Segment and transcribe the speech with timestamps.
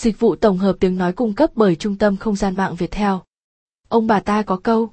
[0.00, 2.90] Dịch vụ tổng hợp tiếng nói cung cấp bởi Trung tâm Không gian mạng Việt
[2.90, 3.22] Theo.
[3.88, 4.92] Ông bà ta có câu.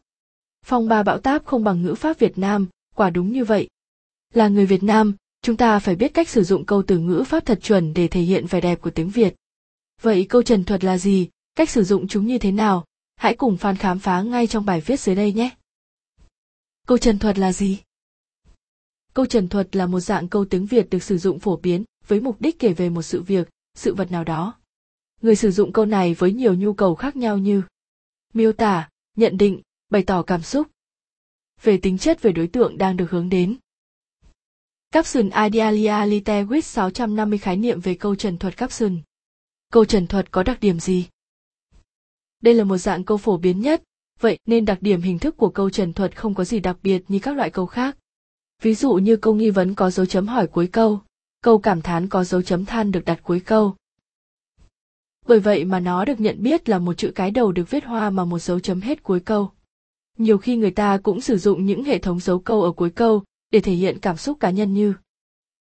[0.65, 3.69] Phong ba bão táp không bằng ngữ pháp Việt Nam, quả đúng như vậy.
[4.33, 7.45] Là người Việt Nam, chúng ta phải biết cách sử dụng câu từ ngữ pháp
[7.45, 9.35] thật chuẩn để thể hiện vẻ đẹp của tiếng Việt.
[10.01, 12.85] Vậy câu trần thuật là gì, cách sử dụng chúng như thế nào?
[13.15, 15.49] Hãy cùng Phan khám phá ngay trong bài viết dưới đây nhé.
[16.87, 17.79] Câu trần thuật là gì?
[19.13, 22.21] Câu trần thuật là một dạng câu tiếng Việt được sử dụng phổ biến với
[22.21, 24.53] mục đích kể về một sự việc, sự vật nào đó.
[25.21, 27.61] Người sử dụng câu này với nhiều nhu cầu khác nhau như
[28.33, 30.67] miêu tả, nhận định, bày tỏ cảm xúc.
[31.63, 33.57] Về tính chất về đối tượng đang được hướng đến.
[34.91, 35.29] Capson
[36.05, 38.97] Lite with 650 khái niệm về câu trần thuật Capson.
[39.71, 41.07] Câu trần thuật có đặc điểm gì?
[42.41, 43.83] Đây là một dạng câu phổ biến nhất,
[44.19, 47.03] vậy nên đặc điểm hình thức của câu trần thuật không có gì đặc biệt
[47.07, 47.97] như các loại câu khác.
[48.61, 51.01] Ví dụ như câu nghi vấn có dấu chấm hỏi cuối câu,
[51.41, 53.75] câu cảm thán có dấu chấm than được đặt cuối câu.
[55.27, 58.09] Bởi vậy mà nó được nhận biết là một chữ cái đầu được viết hoa
[58.09, 59.51] mà một dấu chấm hết cuối câu.
[60.17, 63.23] Nhiều khi người ta cũng sử dụng những hệ thống dấu câu ở cuối câu
[63.51, 64.93] để thể hiện cảm xúc cá nhân như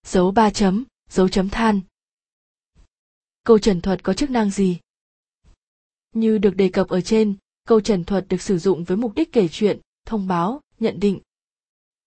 [0.07, 1.81] dấu ba chấm, dấu chấm than.
[3.45, 4.79] Câu trần thuật có chức năng gì?
[6.15, 7.35] Như được đề cập ở trên,
[7.67, 11.21] câu trần thuật được sử dụng với mục đích kể chuyện, thông báo, nhận định.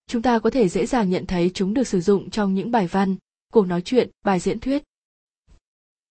[0.07, 2.87] Chúng ta có thể dễ dàng nhận thấy chúng được sử dụng trong những bài
[2.87, 3.15] văn,
[3.53, 4.83] cuộc nói chuyện, bài diễn thuyết.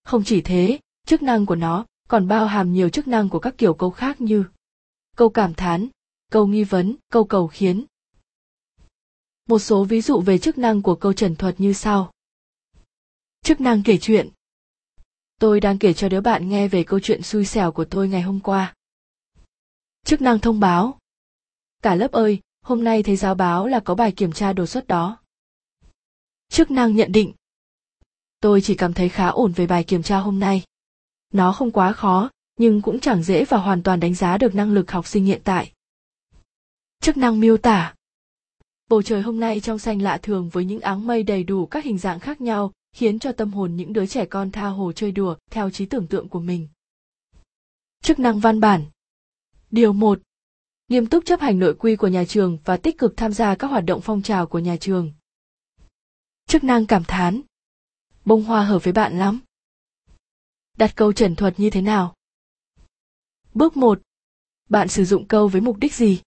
[0.05, 3.55] Không chỉ thế, chức năng của nó còn bao hàm nhiều chức năng của các
[3.59, 4.45] kiểu câu khác như
[5.17, 5.89] câu cảm thán,
[6.33, 7.85] câu nghi vấn, câu cầu khiến.
[9.47, 12.13] Một số ví dụ về chức năng của câu trần thuật như sau.
[13.43, 14.29] Chức năng kể chuyện.
[15.41, 18.23] Tôi đang kể cho đứa bạn nghe về câu chuyện xui xẻo của tôi ngày
[18.23, 18.75] hôm qua.
[20.05, 20.99] Chức năng thông báo.
[21.83, 24.87] Cả lớp ơi, hôm nay thấy giáo báo là có bài kiểm tra đột xuất
[24.87, 25.19] đó.
[26.49, 27.33] Chức năng nhận định.
[28.41, 30.65] Tôi chỉ cảm thấy khá ổn về bài kiểm tra hôm nay.
[31.33, 34.73] Nó không quá khó, nhưng cũng chẳng dễ và hoàn toàn đánh giá được năng
[34.73, 35.73] lực học sinh hiện tại.
[37.01, 37.95] Chức năng miêu tả.
[38.89, 41.85] Bầu trời hôm nay trong xanh lạ thường với những áng mây đầy đủ các
[41.85, 45.13] hình dạng khác nhau, khiến cho tâm hồn những đứa trẻ con tha hồ chơi
[45.13, 46.69] đùa theo trí tưởng tượng của mình.
[48.03, 48.85] Chức năng văn bản.
[49.71, 50.21] Điều 1.
[50.89, 53.67] Nghiêm túc chấp hành nội quy của nhà trường và tích cực tham gia các
[53.67, 55.13] hoạt động phong trào của nhà trường.
[56.47, 57.41] Chức năng cảm thán.
[58.25, 59.41] Bông hoa hợp với bạn lắm.
[60.79, 62.15] Đặt câu trần thuật như thế nào?
[63.55, 64.01] Bước 1.
[64.69, 66.21] Bạn sử dụng câu với mục đích gì?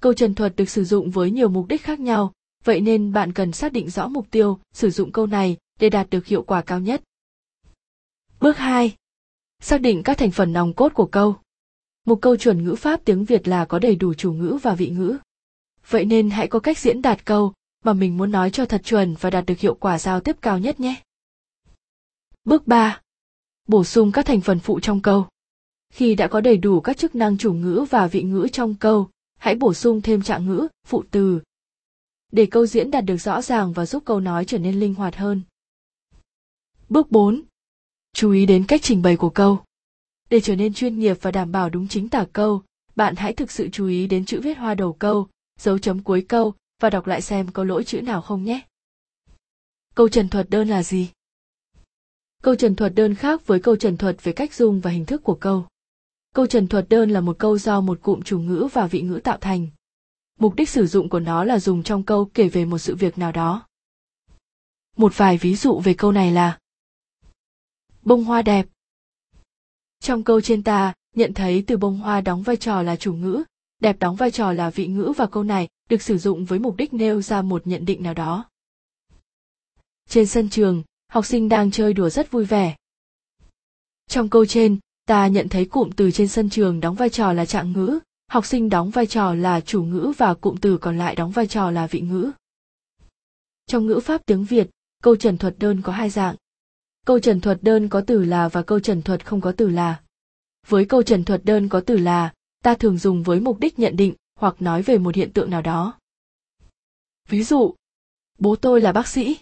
[0.00, 2.32] Câu trần thuật được sử dụng với nhiều mục đích khác nhau,
[2.64, 6.10] vậy nên bạn cần xác định rõ mục tiêu sử dụng câu này để đạt
[6.10, 7.02] được hiệu quả cao nhất.
[8.40, 8.96] Bước 2.
[9.60, 11.36] Xác định các thành phần nòng cốt của câu.
[12.06, 14.90] Một câu chuẩn ngữ pháp tiếng Việt là có đầy đủ chủ ngữ và vị
[14.90, 15.18] ngữ.
[15.88, 17.52] Vậy nên hãy có cách diễn đạt câu
[17.84, 20.58] mà mình muốn nói cho thật chuẩn và đạt được hiệu quả giao tiếp cao
[20.58, 21.02] nhất nhé.
[22.44, 23.00] Bước 3.
[23.68, 25.26] Bổ sung các thành phần phụ trong câu.
[25.92, 29.08] Khi đã có đầy đủ các chức năng chủ ngữ và vị ngữ trong câu,
[29.38, 31.40] hãy bổ sung thêm trạng ngữ, phụ từ.
[32.32, 35.16] Để câu diễn đạt được rõ ràng và giúp câu nói trở nên linh hoạt
[35.16, 35.42] hơn.
[36.88, 37.42] Bước 4.
[38.12, 39.62] Chú ý đến cách trình bày của câu.
[40.30, 42.62] Để trở nên chuyên nghiệp và đảm bảo đúng chính tả câu,
[42.96, 45.28] bạn hãy thực sự chú ý đến chữ viết hoa đầu câu,
[45.60, 48.60] dấu chấm cuối câu và đọc lại xem có lỗi chữ nào không nhé.
[49.94, 51.10] Câu trần thuật đơn là gì?
[52.44, 55.22] Câu trần thuật đơn khác với câu trần thuật về cách dùng và hình thức
[55.24, 55.66] của câu.
[56.34, 59.20] Câu trần thuật đơn là một câu do một cụm chủ ngữ và vị ngữ
[59.24, 59.66] tạo thành.
[60.38, 63.18] Mục đích sử dụng của nó là dùng trong câu kể về một sự việc
[63.18, 63.66] nào đó.
[64.96, 66.58] Một vài ví dụ về câu này là
[68.02, 68.66] Bông hoa đẹp.
[70.00, 73.42] Trong câu trên ta, nhận thấy từ bông hoa đóng vai trò là chủ ngữ,
[73.80, 76.76] đẹp đóng vai trò là vị ngữ và câu này được sử dụng với mục
[76.76, 78.44] đích nêu ra một nhận định nào đó.
[80.08, 80.82] Trên sân trường,
[81.14, 82.76] học sinh đang chơi đùa rất vui vẻ.
[84.08, 87.46] Trong câu trên, ta nhận thấy cụm từ trên sân trường đóng vai trò là
[87.46, 87.98] trạng ngữ,
[88.28, 91.46] học sinh đóng vai trò là chủ ngữ và cụm từ còn lại đóng vai
[91.46, 92.30] trò là vị ngữ.
[93.66, 94.70] Trong ngữ pháp tiếng Việt,
[95.02, 96.36] câu trần thuật đơn có hai dạng.
[97.06, 100.02] Câu trần thuật đơn có từ là và câu trần thuật không có từ là.
[100.66, 103.96] Với câu trần thuật đơn có từ là, ta thường dùng với mục đích nhận
[103.96, 105.98] định hoặc nói về một hiện tượng nào đó.
[107.28, 107.74] Ví dụ,
[108.38, 109.36] bố tôi là bác sĩ.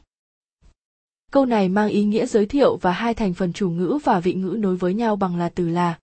[1.32, 4.34] Câu này mang ý nghĩa giới thiệu và hai thành phần chủ ngữ và vị
[4.34, 5.98] ngữ nối với nhau bằng là từ là.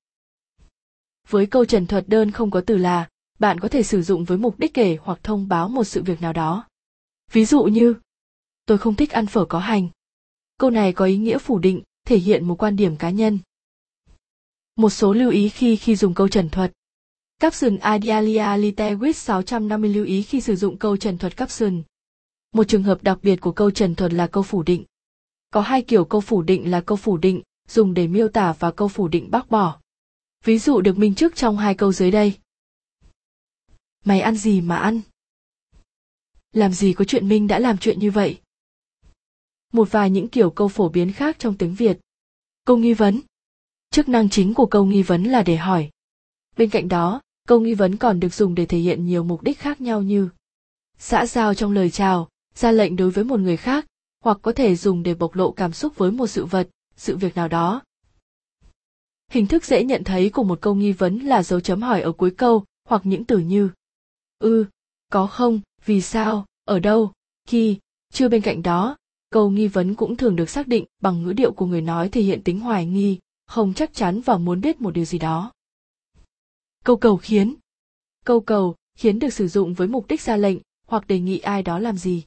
[1.27, 3.09] Với câu trần thuật đơn không có từ là,
[3.39, 6.21] bạn có thể sử dụng với mục đích kể hoặc thông báo một sự việc
[6.21, 6.67] nào đó.
[7.31, 7.95] Ví dụ như,
[8.65, 9.89] tôi không thích ăn phở có hành.
[10.57, 13.39] Câu này có ý nghĩa phủ định, thể hiện một quan điểm cá nhân.
[14.75, 16.71] Một số lưu ý khi khi dùng câu trần thuật.
[17.39, 21.81] Capson Idealia Lite năm 650 lưu ý khi sử dụng câu trần thuật capson.
[22.53, 24.85] Một trường hợp đặc biệt của câu trần thuật là câu phủ định.
[25.49, 28.71] Có hai kiểu câu phủ định là câu phủ định dùng để miêu tả và
[28.71, 29.79] câu phủ định bác bỏ.
[30.43, 32.37] Ví dụ được minh trước trong hai câu dưới đây.
[34.05, 35.01] Mày ăn gì mà ăn?
[36.51, 38.41] Làm gì có chuyện Minh đã làm chuyện như vậy?
[39.73, 41.99] Một vài những kiểu câu phổ biến khác trong tiếng Việt.
[42.65, 43.19] Câu nghi vấn.
[43.91, 45.89] Chức năng chính của câu nghi vấn là để hỏi.
[46.57, 49.59] Bên cạnh đó, câu nghi vấn còn được dùng để thể hiện nhiều mục đích
[49.59, 50.29] khác nhau như
[50.97, 53.85] xã giao trong lời chào, ra lệnh đối với một người khác,
[54.19, 57.35] hoặc có thể dùng để bộc lộ cảm xúc với một sự vật, sự việc
[57.35, 57.81] nào đó.
[59.31, 62.11] Hình thức dễ nhận thấy của một câu nghi vấn là dấu chấm hỏi ở
[62.11, 63.69] cuối câu, hoặc những từ như
[64.39, 64.65] ư, ừ,
[65.11, 67.11] có không, vì sao, ở đâu,
[67.47, 67.79] khi,
[68.13, 68.97] chưa bên cạnh đó,
[69.29, 72.21] câu nghi vấn cũng thường được xác định bằng ngữ điệu của người nói thể
[72.21, 75.51] hiện tính hoài nghi, không chắc chắn và muốn biết một điều gì đó.
[76.83, 77.55] Câu cầu khiến
[78.25, 80.57] Câu cầu khiến được sử dụng với mục đích ra lệnh
[80.87, 82.23] hoặc đề nghị ai đó làm gì.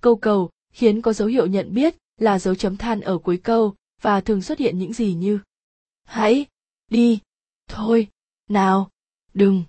[0.00, 3.74] Câu cầu khiến có dấu hiệu nhận biết là dấu chấm than ở cuối câu
[4.02, 5.38] và thường xuất hiện những gì như
[6.04, 6.46] Hãy,
[6.90, 7.18] đi,
[7.68, 8.08] thôi,
[8.48, 8.90] nào,
[9.34, 9.64] đừng.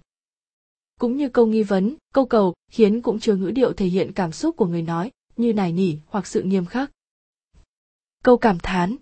[0.99, 4.31] Cũng như câu nghi vấn, câu cầu khiến cũng chứa ngữ điệu thể hiện cảm
[4.31, 6.91] xúc của người nói, như nài nỉ hoặc sự nghiêm khắc.
[8.23, 8.95] Câu cảm thán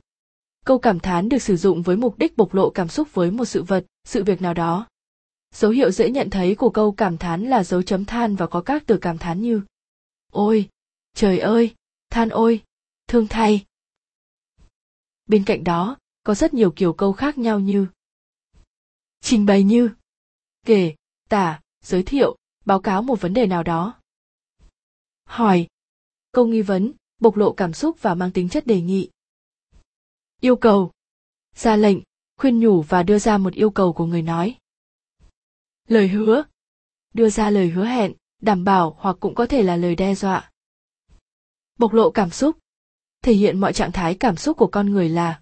[0.66, 3.46] Câu cảm thán được sử dụng với mục đích bộc lộ cảm xúc với một
[3.46, 4.88] sự vật, sự việc nào đó.
[5.56, 8.62] Dấu hiệu dễ nhận thấy của câu cảm thán là dấu chấm than và có
[8.62, 9.62] các từ cảm thán như
[10.32, 10.70] Ôi,
[11.16, 11.74] trời ơi,
[12.10, 12.64] than ôi,
[13.08, 13.66] thương thay.
[15.26, 17.88] Bên cạnh đó, có rất nhiều kiểu câu khác nhau như
[19.22, 19.90] Trình bày như
[20.66, 20.96] Kể,
[21.30, 24.00] tả, giới thiệu, báo cáo một vấn đề nào đó.
[25.24, 25.68] Hỏi.
[26.32, 29.10] Câu nghi vấn, bộc lộ cảm xúc và mang tính chất đề nghị.
[30.40, 30.92] Yêu cầu.
[31.56, 31.98] Ra lệnh,
[32.38, 34.58] khuyên nhủ và đưa ra một yêu cầu của người nói.
[35.88, 36.44] Lời hứa.
[37.14, 40.49] Đưa ra lời hứa hẹn, đảm bảo hoặc cũng có thể là lời đe dọa.
[41.80, 42.58] Bộc lộ cảm xúc.
[43.22, 45.42] Thể hiện mọi trạng thái cảm xúc của con người là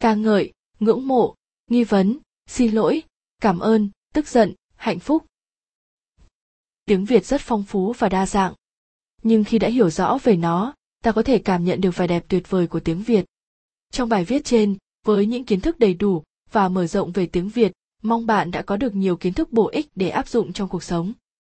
[0.00, 1.34] ca ngợi, ngưỡng mộ,
[1.70, 3.02] nghi vấn, xin lỗi,
[3.40, 5.26] cảm ơn, tức giận, hạnh phúc,
[6.86, 8.54] tiếng Việt rất phong phú và đa dạng.
[9.22, 10.74] Nhưng khi đã hiểu rõ về nó,
[11.04, 13.24] ta có thể cảm nhận được vẻ đẹp tuyệt vời của tiếng Việt.
[13.90, 14.76] Trong bài viết trên,
[15.06, 18.62] với những kiến thức đầy đủ và mở rộng về tiếng Việt, mong bạn đã
[18.62, 21.12] có được nhiều kiến thức bổ ích để áp dụng trong cuộc sống.